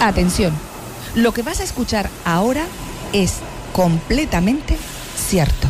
[0.00, 0.54] Atención,
[1.16, 2.66] lo que vas a escuchar ahora
[3.12, 3.40] es
[3.72, 4.78] completamente
[5.16, 5.66] cierto.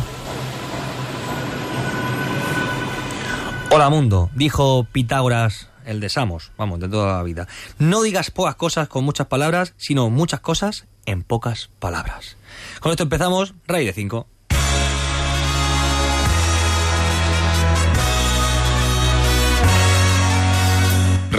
[3.71, 7.47] Hola mundo, dijo Pitágoras, el de Samos, vamos, de toda la vida.
[7.79, 12.37] No digas pocas cosas con muchas palabras, sino muchas cosas en pocas palabras.
[12.81, 14.27] Con esto empezamos, Rey de 5.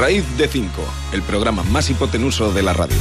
[0.00, 0.82] Raíz de 5,
[1.12, 2.96] el programa más hipotenuso de la radio.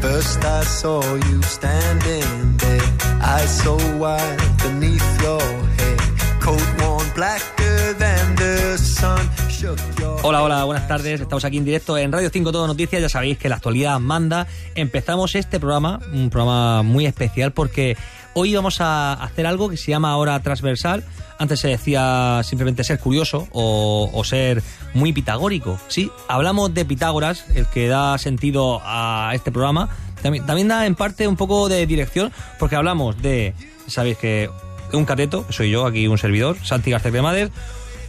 [0.00, 2.80] First I saw you standing there,
[3.22, 5.98] eyes so wide beneath your head,
[6.38, 9.18] coat worn blacker than the sun.
[9.48, 11.20] shook your Hola, hola, buenas tardes.
[11.20, 13.02] Estamos aquí en directo en Radio 5 Todo Noticias.
[13.02, 14.46] Ya sabéis que la actualidad manda.
[14.76, 17.96] Empezamos este programa, un programa muy especial porque
[18.34, 21.04] hoy vamos a hacer algo que se llama ahora transversal.
[21.38, 25.78] Antes se decía simplemente ser curioso o, ser muy pitagórico.
[25.88, 29.88] Sí, hablamos de Pitágoras, el que da sentido a este programa.
[30.22, 33.54] También, da en parte un poco de dirección porque hablamos de,
[33.86, 34.50] sabéis que
[34.92, 37.50] un cateto, soy yo, aquí un servidor, Santi García.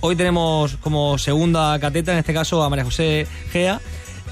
[0.02, 3.80] Hoy tenemos como segunda cateta, en este caso a María José Gea,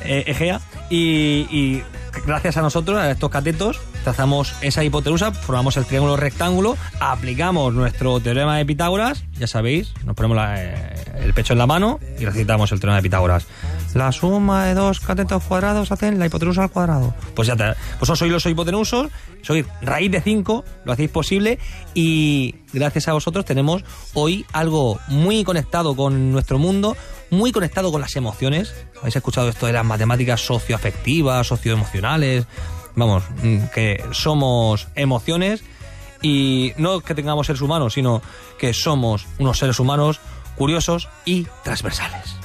[0.03, 0.59] eh, Egea,
[0.89, 1.83] y, y
[2.25, 3.79] gracias a nosotros, a estos catetos,
[4.09, 10.15] trazamos esa hipotenusa, formamos el triángulo rectángulo, aplicamos nuestro teorema de Pitágoras, ya sabéis, nos
[10.15, 13.45] ponemos eh, el pecho en la mano y recitamos el teorema de Pitágoras.
[13.93, 17.13] La suma de dos catetos cuadrados hacen la hipotenusa al cuadrado.
[17.35, 17.75] Pues ya está.
[17.99, 19.11] Vosotros sois los hipotenusos,
[19.43, 21.59] sois raíz de 5, lo hacéis posible
[21.93, 23.83] y gracias a vosotros tenemos
[24.15, 26.97] hoy algo muy conectado con nuestro mundo,
[27.29, 28.73] muy conectado con las emociones.
[29.01, 32.47] Habéis escuchado esto de las matemáticas socioafectivas, socioemocionales.
[32.99, 35.63] Vamos, mm, que somos emociones
[36.21, 38.21] y no que tengamos seres humanos, sino
[38.57, 40.19] que somos unos seres humanos
[40.57, 42.35] curiosos y transversales.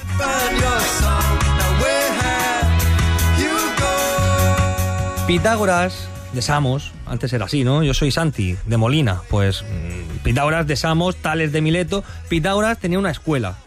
[5.27, 7.83] Pitágoras de Samos, antes era así, ¿no?
[7.83, 9.23] Yo soy Santi, de Molina.
[9.29, 12.05] Pues mm, Pitágoras de Samos, Tales de Mileto.
[12.29, 13.57] Pitágoras tenía una escuela.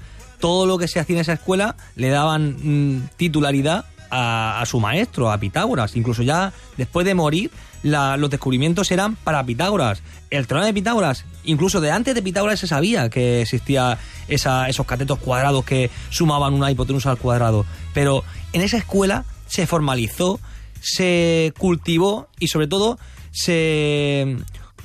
[0.40, 2.56] Todo lo que se hacía en esa escuela le daban
[2.96, 5.96] mm, titularidad a, a su maestro, a Pitágoras.
[5.96, 7.50] Incluso ya después de morir,
[7.82, 10.02] los descubrimientos eran para Pitágoras.
[10.30, 13.98] El teorema de Pitágoras, incluso de antes de Pitágoras se sabía que existía
[14.28, 17.64] esos catetos cuadrados que sumaban una hipotenusa al cuadrado.
[17.94, 20.40] Pero en esa escuela se formalizó,
[20.80, 22.98] se cultivó y sobre todo
[23.30, 24.36] se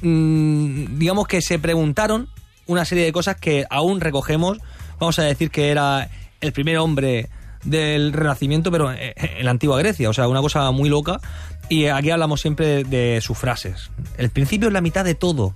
[0.01, 2.29] mm, digamos que se preguntaron
[2.66, 4.59] una serie de cosas que aún recogemos
[5.00, 6.09] vamos a decir que era
[6.40, 7.29] el primer hombre
[7.63, 11.19] del renacimiento pero en la antigua Grecia o sea una cosa muy loca
[11.69, 15.56] y aquí hablamos siempre de sus frases el principio es la mitad de todo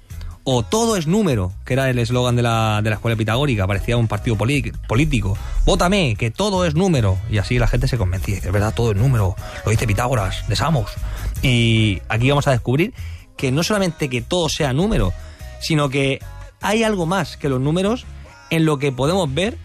[0.49, 3.97] o todo es número, que era el eslogan de la, de la escuela pitagórica, parecía
[3.97, 5.37] un partido político.
[5.65, 7.17] Vótame, que todo es número.
[7.29, 8.37] Y así la gente se convencía.
[8.37, 9.35] Es verdad, todo es número.
[9.65, 10.93] Lo dice Pitágoras, de Samos.
[11.41, 12.93] Y aquí vamos a descubrir
[13.35, 15.11] que no solamente que todo sea número,
[15.59, 16.19] sino que
[16.61, 18.05] hay algo más que los números
[18.49, 19.57] en lo que podemos ver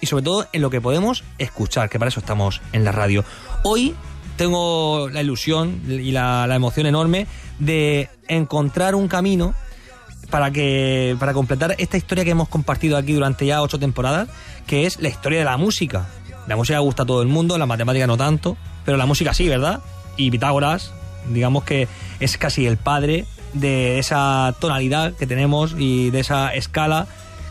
[0.00, 3.24] y sobre todo en lo que podemos escuchar, que para eso estamos en la radio.
[3.64, 3.94] Hoy
[4.36, 7.26] tengo la ilusión y la, emoción enorme
[7.58, 9.54] de encontrar un camino
[10.30, 14.28] para que para completar esta historia que hemos compartido aquí durante ya ocho temporadas,
[14.66, 16.08] que es la historia de la música.
[16.46, 19.48] La música gusta a todo el mundo, la matemática no tanto, pero la música sí,
[19.48, 19.80] ¿verdad?
[20.16, 20.92] Y Pitágoras,
[21.28, 21.86] digamos que
[22.18, 27.06] es casi el padre de esa tonalidad que tenemos y de esa escala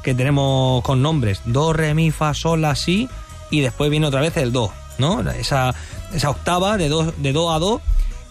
[0.10, 1.42] que tenemos con nombres.
[1.46, 3.08] Do, re, mi, fa, sol, la, si,
[3.52, 5.22] y después viene otra vez el do, ¿no?
[5.30, 5.76] Esa,
[6.14, 7.80] esa octava de do, de do a do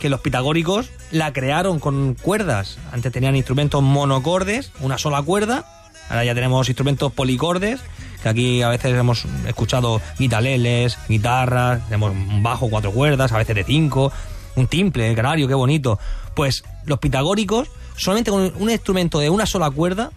[0.01, 2.79] que los pitagóricos la crearon con cuerdas.
[2.91, 5.65] Antes tenían instrumentos monocordes, una sola cuerda.
[6.09, 7.81] Ahora ya tenemos instrumentos policordes,
[8.25, 13.55] que aquí a veces hemos escuchado guitaleles, guitarras, tenemos un bajo, cuatro cuerdas, a veces
[13.55, 14.11] de cinco,
[14.57, 16.01] un timple, canario, qué bonito.
[16.35, 20.11] Pues los pitagóricos, solamente con un instrumento de una sola cuerda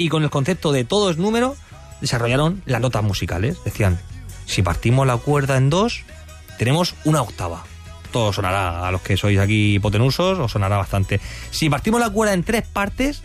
[0.00, 1.56] y con el concepto de todo es número,
[2.00, 3.62] desarrollaron las notas musicales.
[3.64, 4.00] Decían,
[4.46, 6.04] si partimos la cuerda en dos,
[6.58, 7.64] tenemos una octava.
[8.10, 11.20] Todo sonará a los que sois aquí hipotenusos, os sonará bastante.
[11.50, 13.20] Si partimos la cuerda en tres partes,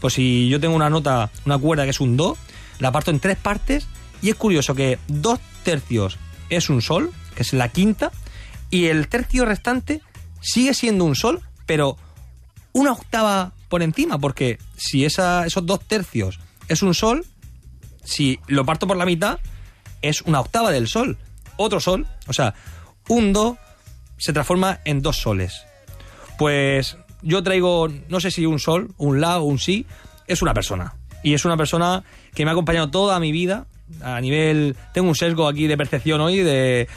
[0.00, 2.38] pues si yo tengo una nota, una cuerda que es un do,
[2.78, 3.86] la parto en tres partes
[4.22, 6.16] y es curioso que dos tercios
[6.48, 8.12] es un sol, que es la quinta,
[8.70, 10.00] y el tercio restante
[10.40, 11.98] sigue siendo un sol, pero
[12.72, 17.24] una octava por encima, porque si esa, esos dos tercios es un sol,
[18.04, 19.38] si lo parto por la mitad,
[20.02, 21.18] es una octava del sol.
[21.56, 22.54] Otro sol, o sea,
[23.08, 23.58] un do
[24.16, 25.64] se transforma en dos soles.
[26.38, 29.86] Pues yo traigo, no sé si un sol, un la o un si,
[30.26, 30.94] es una persona.
[31.22, 32.04] Y es una persona
[32.34, 33.66] que me ha acompañado toda mi vida
[34.02, 34.76] a nivel...
[34.92, 36.88] Tengo un sesgo aquí de percepción hoy de,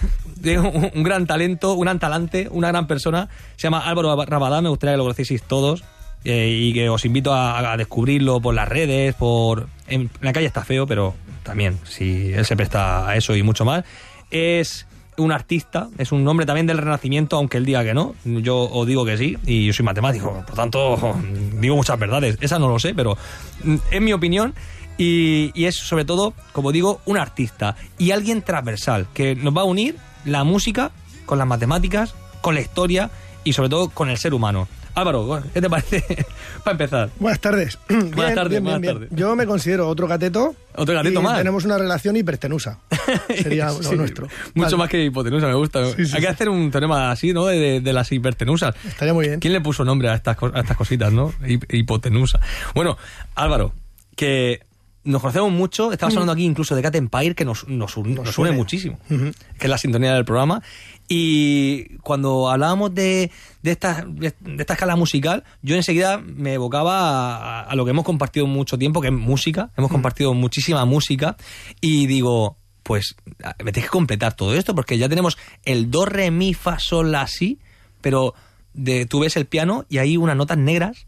[0.59, 3.29] un, un gran talento, un gran talante, una gran persona.
[3.55, 5.83] Se llama Álvaro Rabadá, me gustaría que lo conocieseis todos.
[6.23, 9.67] Eh, y que os invito a, descubrirlo por las redes, por...
[9.87, 13.65] En la calle está feo, pero también, si él se presta a eso y mucho
[13.65, 13.83] más.
[14.29, 14.87] Es
[15.17, 18.15] un artista, es un hombre también del Renacimiento, aunque él diga que no.
[18.23, 21.15] Yo os digo que sí, y yo soy matemático, por tanto,
[21.59, 22.37] digo muchas verdades.
[22.39, 23.17] Esa no lo sé, pero
[23.63, 24.53] mm, es mi opinión.
[24.97, 29.63] Y es sobre todo, como digo, un artista y alguien transversal que nos va a
[29.63, 29.95] unir
[30.25, 30.91] la música
[31.25, 33.09] con las matemáticas, con la historia
[33.43, 34.67] y sobre todo con el ser humano.
[34.93, 36.03] Álvaro, ¿qué te parece
[36.63, 37.09] para empezar?
[37.19, 37.77] Buenas tardes.
[37.89, 39.09] Buenas tardes, buenas tardes.
[39.11, 40.53] Yo me considero otro cateto.
[40.75, 41.37] Otro cateto y más.
[41.37, 42.79] Tenemos una relación hipertenusa.
[43.41, 44.27] Sería lo nuestro.
[44.53, 44.77] Mucho Vale.
[44.77, 45.85] más que hipotenusa, me gusta.
[45.95, 47.45] Sí, sí, Hay que hacer un teorema así, ¿no?
[47.45, 48.75] De, las hipertenusas.
[48.85, 49.39] Estaría muy bien.
[49.39, 51.33] ¿Quién le puso nombre a estas, a estas cositas, no?
[51.45, 52.39] Hip- hipotenusa.
[52.75, 52.97] Bueno,
[53.35, 53.73] Álvaro,
[54.15, 54.61] que
[55.03, 58.37] nos conocemos mucho, estamos hablando aquí incluso de Cat Empire, que nos, nos, un- nos
[58.37, 58.57] une une.
[58.57, 59.33] muchísimo, que
[59.65, 60.61] es la sintonía del programa.
[61.07, 63.31] Y cuando hablábamos de,
[63.63, 68.05] de, esta, de, esta escala musical, yo enseguida me evocaba a, a lo que hemos
[68.05, 69.71] compartido mucho tiempo, que es música.
[69.75, 71.35] Hemos compartido muchísima música.
[71.81, 73.15] Y digo, pues
[73.63, 77.11] me tienes que completar todo esto, porque ya tenemos el do, re, mi, fa, sol,
[77.11, 77.59] la, si,
[77.99, 78.33] pero
[78.73, 81.07] de, tú ves el piano y hay unas notas negras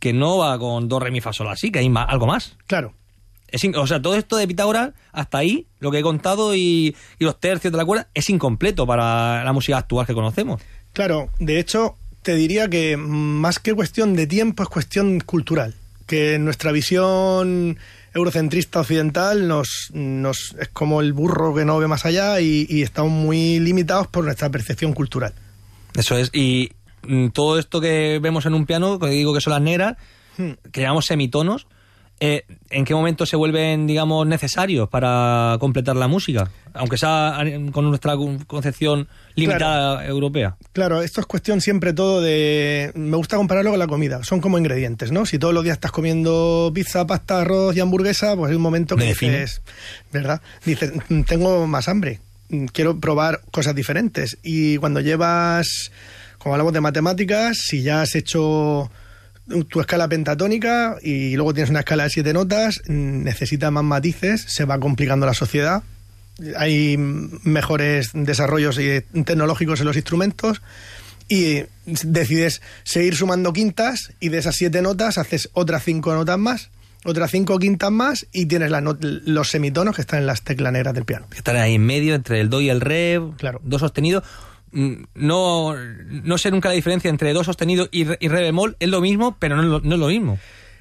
[0.00, 2.26] que no va con do, re, mi, fa, sol, la, si, que hay ma- algo
[2.26, 2.58] más.
[2.66, 2.92] Claro.
[3.54, 7.24] Es o sea, todo esto de Pitágoras, hasta ahí, lo que he contado y, y
[7.24, 10.60] los tercios de la cuerda, es incompleto para la música actual que conocemos.
[10.92, 15.74] Claro, de hecho, te diría que más que cuestión de tiempo es cuestión cultural.
[16.06, 17.78] Que nuestra visión
[18.12, 22.82] eurocentrista occidental nos, nos es como el burro que no ve más allá y, y
[22.82, 25.32] estamos muy limitados por nuestra percepción cultural.
[25.96, 26.30] Eso es.
[26.32, 26.70] Y
[27.02, 29.96] mm, todo esto que vemos en un piano, que digo que son las negras,
[30.36, 30.52] Hmm.
[30.72, 31.66] que llamamos semitonos,
[32.20, 36.50] eh, ¿en qué momento se vuelven, digamos, necesarios para completar la música?
[36.72, 40.56] Aunque sea eh, con nuestra con- concepción limitada europea.
[40.72, 42.90] Claro, esto es cuestión siempre todo de...
[42.94, 44.22] Me gusta compararlo con la comida.
[44.24, 45.26] Son como ingredientes, ¿no?
[45.26, 48.96] Si todos los días estás comiendo pizza, pasta, arroz y hamburguesa, pues hay un momento
[48.96, 49.62] que dices...
[50.12, 50.40] ¿Verdad?
[50.64, 52.20] Dices, "Mm, tengo más hambre.
[52.48, 54.38] Mm, Quiero probar cosas diferentes.
[54.42, 55.90] Y cuando llevas...
[56.38, 58.90] Como hablamos de matemáticas, si ya has hecho
[59.68, 64.64] tu escala pentatónica y luego tienes una escala de siete notas, necesitas más matices, se
[64.64, 65.82] va complicando la sociedad
[66.56, 70.62] hay mejores desarrollos eh, tecnológicos en los instrumentos
[71.28, 76.70] y decides seguir sumando quintas y de esas siete notas haces otras cinco notas más,
[77.04, 80.94] otras cinco quintas más y tienes la los semitonos que están en las teclas negras
[80.94, 81.28] del piano.
[81.30, 83.60] Que están ahí en medio entre el do y el re, Claro.
[83.62, 84.24] do sostenido.
[84.74, 88.76] Mm, No, no sé nunca la diferencia entre do sostenido y re, y re bemol.
[88.80, 90.38] Es lo mismo, pero no no es lo mismo.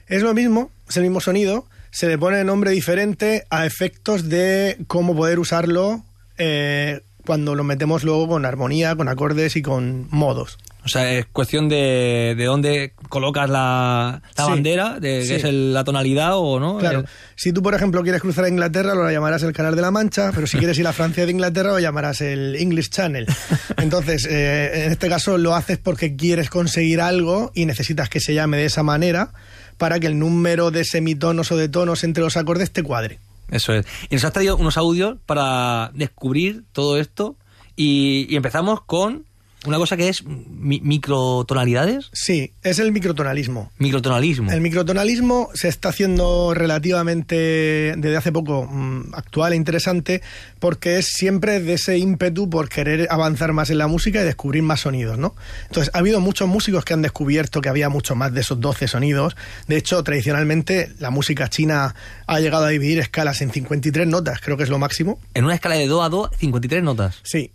[0.08, 4.78] Es lo mismo, es el mismo sonido, se le pone nombre diferente a efectos de
[4.88, 6.04] cómo poder usarlo
[6.38, 10.58] eh, cuando lo metemos luego con armonía, con acordes y con modos.
[10.86, 15.34] O sea, es cuestión de, de dónde colocas la, la Sí, bandera, de que sí.
[15.36, 16.78] es el- la tonalidad o no.
[16.78, 19.82] Claro, El- si tú, por ejemplo, quieres cruzar a Inglaterra, lo llamarás el Canal de
[19.82, 23.26] la Mancha, pero si quieres ir a Francia de Inglaterra, lo llamarás el English Channel.
[23.78, 28.34] Entonces, eh, en este caso lo haces porque quieres conseguir algo y necesitas que se
[28.34, 29.32] llame de esa manera
[29.78, 33.20] para que el número de semitonos o de tonos entre los acordes te cuadre.
[33.50, 33.86] Eso es.
[34.10, 37.36] Y nos has traído unos audios para descubrir todo esto.
[37.76, 39.26] Y, y empezamos con
[39.66, 42.10] una cosa que es mi- microtonalidades.
[42.14, 43.72] Sí, es el microtonalismo.
[43.78, 44.52] Microtonalismo.
[44.52, 50.22] El microtonalismo se está haciendo relativamente desde hace poco mm, actual e interesante
[50.60, 54.64] porque es siempre de ese ímpetu por querer avanzar más en la música y descubrir
[54.64, 55.36] más sonidos, ¿no?
[55.68, 58.88] Entonces, ha habido muchos músicos que han descubierto que había mucho más de esos 12
[58.88, 59.36] sonidos.
[59.68, 61.96] De hecho, tradicionalmente la música china
[62.28, 65.20] ha llegado a dividir escalas en 53 notas, creo que es lo máximo.
[65.34, 67.20] En una escala de do a do, 53 notas.
[67.24, 67.52] Sí.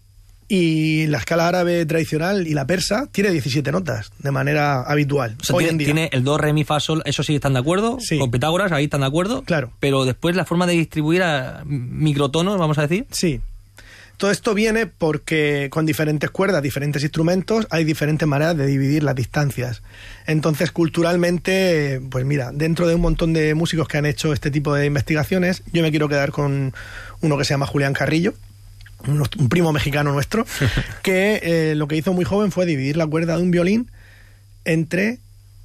[0.48, 5.36] Y la escala árabe tradicional y la persa tiene 17 notas de manera habitual.
[5.40, 5.86] O sea, hoy tiene, en día.
[5.86, 7.98] tiene el do, re, mi, fa, sol, eso sí están de acuerdo.
[8.00, 8.18] Sí.
[8.18, 9.42] Con Pitágoras, ahí están de acuerdo.
[9.42, 9.72] Claro.
[9.78, 13.06] Pero después la forma de distribuir a microtonos, vamos a decir.
[13.10, 13.40] Sí.
[14.18, 19.14] Todo esto viene porque con diferentes cuerdas, diferentes instrumentos, hay diferentes maneras de dividir las
[19.14, 19.80] distancias.
[20.26, 24.74] Entonces, culturalmente, pues mira, dentro de un montón de músicos que han hecho este tipo
[24.74, 26.74] de investigaciones, yo me quiero quedar con
[27.20, 28.34] uno que se llama Julián Carrillo,
[29.06, 30.44] un, un primo mexicano nuestro,
[31.02, 33.90] que eh, lo que hizo muy joven fue dividir la cuerda de un violín
[34.64, 35.18] entre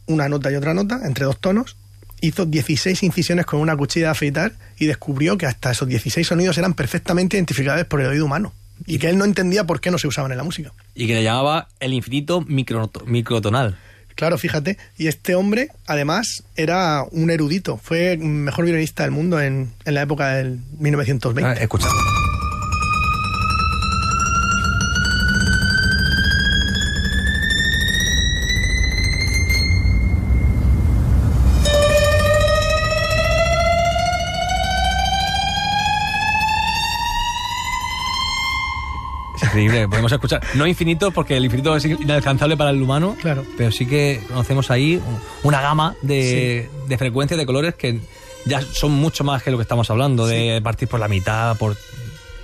[0.05, 1.75] una nota y otra nota, entre dos tonos.
[2.21, 6.57] Hizo 16 incisiones con una cuchilla de afeitar y descubrió que hasta esos 16 sonidos
[6.57, 8.53] eran perfectamente identificables por el oído humano.
[8.85, 10.71] Y que él no entendía por qué no se usaban en la música.
[10.95, 13.77] Y que le llamaba el infinito micro- microtonal.
[14.15, 14.77] Claro, fíjate.
[14.97, 17.77] Y este hombre, además, era un erudito.
[17.77, 21.49] Fue el mejor violinista del mundo en, en la época del 1920.
[21.49, 21.87] Ah, escucha.
[39.63, 40.41] Increíble, podemos escuchar.
[40.55, 43.15] No infinito, porque el infinito es inalcanzable para el humano.
[43.21, 43.45] Claro.
[43.57, 45.01] Pero sí que conocemos ahí
[45.43, 47.99] una gama de, de frecuencias, de colores que
[48.45, 51.77] ya son mucho más que lo que estamos hablando, de partir por la mitad, por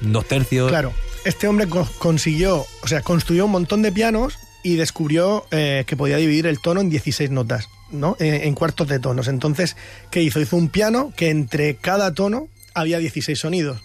[0.02, 0.70] dos tercios.
[0.70, 0.94] Claro.
[1.26, 5.98] Este hombre co- consiguió, o sea, construyó un montón de pianos y descubrió eh, que
[5.98, 8.16] podía dividir el tono en 16 notas, ¿no?
[8.20, 9.28] En, en cuartos de tonos.
[9.28, 9.76] Entonces,
[10.12, 10.40] ¿qué hizo?
[10.40, 13.82] Hizo un piano que entre cada tono había 16 sonidos.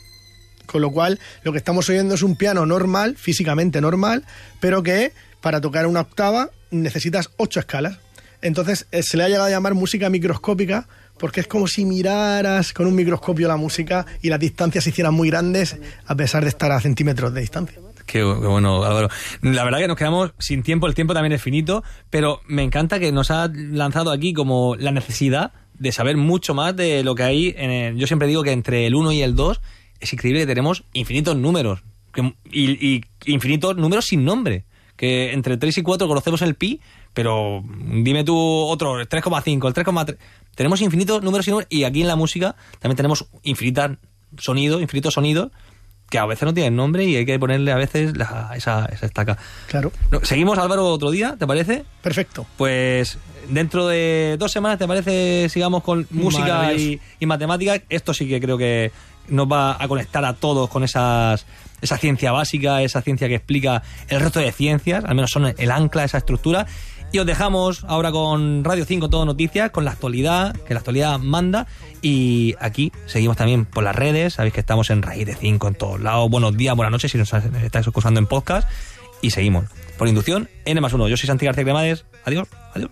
[0.67, 4.25] Con lo cual, lo que estamos oyendo es un piano normal, físicamente normal,
[4.61, 7.99] pero que para tocar una octava necesitas ocho escalas.
[8.43, 10.87] Entonces, eh, se le ha llegado a llamar música microscópica
[11.19, 15.15] porque es como si miraras con un microscopio la música y las distancias se hicieran
[15.15, 17.79] muy grandes a pesar de estar a centímetros de distancia.
[18.05, 19.09] Qué, bueno, Álvaro.
[19.41, 22.99] La verdad que nos quedamos sin tiempo, el tiempo también es finito, pero me encanta
[22.99, 27.23] que nos ha lanzado aquí como la necesidad de saber mucho más de lo que
[27.23, 27.55] hay.
[27.57, 29.61] En el- yo siempre digo que entre el 1 y el 2
[30.01, 31.83] es increíble que tenemos infinitos números
[32.13, 34.65] que- y, y infinitos números sin nombre.
[34.97, 36.81] Que entre 3 y 4 conocemos el pi,
[37.13, 40.17] pero dime tú otro, el 3,5, el 3,3.
[40.55, 43.91] Tenemos infinitos números sin nombre y aquí en la música también tenemos infinitas
[44.39, 45.51] sonidos, infinitos sonidos
[46.09, 49.07] que a veces no tienen nombre y hay que ponerle a veces la- esa, esa
[49.07, 49.37] estaca.
[49.67, 49.91] Claro.
[50.23, 51.85] Seguimos, Álvaro, otro día, ¿te parece?
[52.03, 52.47] Perfecto.
[52.57, 55.49] Pues dentro de dos semanas, ¿te parece?
[55.49, 57.81] Sigamos con música y, y matemáticas.
[57.89, 58.93] Esto sí que creo que
[59.29, 61.47] nos va a conectar a todos con esas,
[61.81, 65.71] esa ciencia básica, esa ciencia que explica el resto de ciencias, al menos son el
[65.71, 66.67] ancla, esa estructura.
[67.13, 71.21] Y os dejamos ahora con Radio 5 Todo Noticias, con la actualidad, que la actualidad
[71.21, 71.69] manda.
[72.03, 75.75] Y aquí seguimos también por las redes, sabéis que estamos en Raíz de 5 en
[75.77, 76.29] todos lados.
[76.29, 78.69] Buenos días, buenas noches si nos estáis escuchando en podcast.
[79.23, 79.67] Y seguimos.
[79.97, 81.07] Por inducción, N más 1.
[81.07, 82.05] Yo soy Santi García Cremades.
[82.25, 82.91] Adiós, adiós.